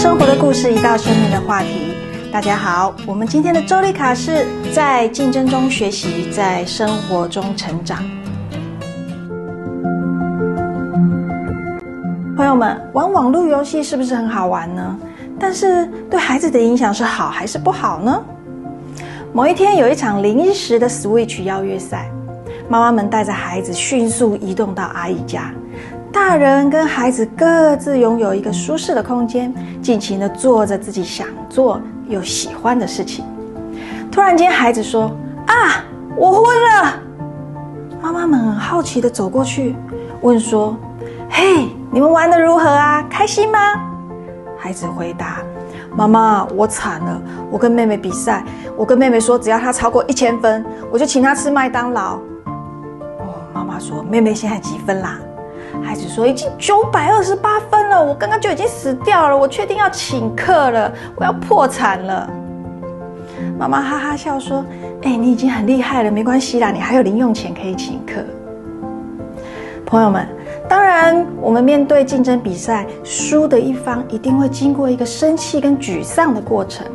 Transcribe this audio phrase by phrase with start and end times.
[0.00, 1.92] 生活的故事，一道生命的话题。
[2.32, 8.02] 大家好，我们今天的周丽卡是在竞争中学习，在生活中成长。
[12.34, 14.98] 朋友们，玩网络游戏是不是很好玩呢？
[15.38, 18.22] 但是对孩子的影响是好还是不好呢？
[19.34, 22.10] 某一天有一场临时的 Switch 邀约赛，
[22.70, 25.52] 妈妈们带着孩子迅速移动到阿姨家。
[26.12, 33.24] 大人跟孩子各自拥有一个舒适的空间，尽情的做着自己想做又喜欢的事情。
[34.10, 35.10] 突然间，孩子说
[35.46, 35.84] ：“啊，
[36.16, 36.94] 我昏了！”
[38.02, 39.76] 妈妈们很好奇的走过去，
[40.20, 40.76] 问说
[41.30, 43.04] ：“嘿，你们玩的如何啊？
[43.08, 43.58] 开心吗？”
[44.58, 45.38] 孩子回答
[45.94, 48.44] ：“妈妈，我惨了，我跟妹妹比赛，
[48.76, 52.16] 我跟妹妹说，只要她超过一千分，我就请她吃麦当劳。”
[53.18, 55.16] 哦，妈妈说：“妹妹现在几分啦？”
[55.82, 59.36] 孩子说：“已经九百二十八分了，我刚刚就已经死掉了。
[59.36, 62.28] 我确定要请客了，我要破产了。”
[63.58, 64.64] 妈妈哈哈笑说
[65.02, 68.22] ：“哎，你已经很厉害了，没关系啦，你还有零用钱可以请客。”
[69.86, 70.26] 朋友们，
[70.68, 76.86] 当然，我们面对竞争比赛，输的一方一定会经过一个生气跟沮丧的过程。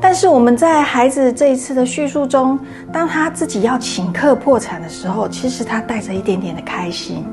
[0.00, 2.58] 但是我们在孩子这一次的叙述中，
[2.92, 7.24] 当他自己要请客破产的时候，其实他带着一点点的开心。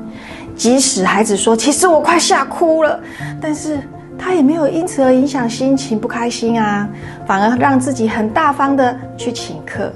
[0.56, 3.00] 即使孩子说：“其实我快吓哭了”，
[3.40, 3.78] 但是
[4.18, 6.88] 他也没有因此而影响心情不开心啊，
[7.26, 9.92] 反而让自己很大方的去请客。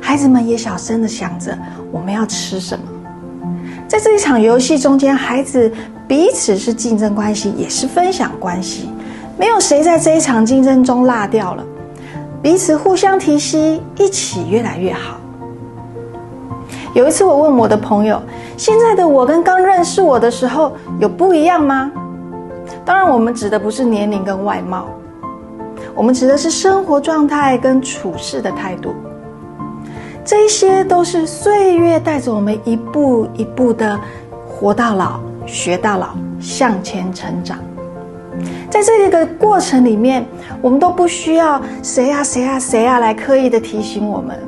[0.00, 1.56] 孩子们也小声的想着
[1.90, 2.84] 我们要吃什么。
[3.86, 5.70] 在这一场游戏中间，孩子
[6.08, 8.88] 彼此是竞争关系，也是分享关系，
[9.38, 11.64] 没有谁在这一场竞争中落掉了，
[12.42, 15.18] 彼此互相提携，一起越来越好。
[16.94, 18.22] 有一次，我问我的朋友
[18.56, 21.90] ：“现在的我跟刚认识我的时候有不一样吗？”
[22.84, 24.86] 当然，我们指的不是年龄跟外貌，
[25.94, 28.94] 我们指的是生活状态跟处事的态度。
[30.24, 34.00] 这些都是岁月带着我们一步一步的
[34.48, 36.08] 活到老、学到老、
[36.40, 37.58] 向前成长。
[38.70, 40.26] 在这个过程里面，
[40.62, 44.38] 我们都不需要谁呀、谁呀、谁呀来刻意的提醒我们。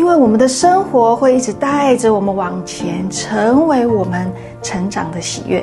[0.00, 5.62] 因为我们的生活会一直带着我们往前，成为我们成长的喜悦。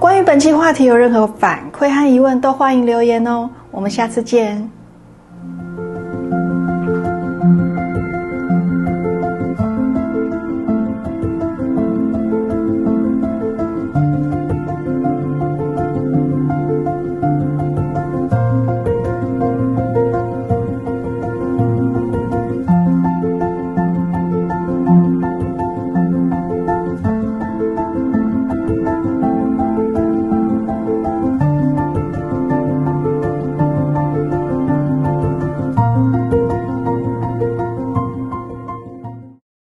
[0.00, 3.48] 关于本期话题有任何反馈和疑问，都欢迎留言哦。
[3.70, 4.68] 我们下次见。